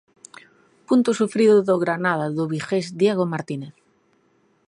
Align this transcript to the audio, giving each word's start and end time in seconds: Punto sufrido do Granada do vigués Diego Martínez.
Punto 0.87 1.09
sufrido 1.19 1.55
do 1.67 1.75
Granada 1.83 2.27
do 2.37 2.43
vigués 2.53 2.85
Diego 3.01 3.25
Martínez. 3.33 3.73